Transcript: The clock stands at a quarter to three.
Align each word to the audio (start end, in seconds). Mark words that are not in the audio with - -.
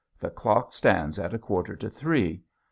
The 0.19 0.31
clock 0.31 0.73
stands 0.73 1.19
at 1.19 1.31
a 1.31 1.37
quarter 1.37 1.75
to 1.75 1.87
three. 1.87 2.41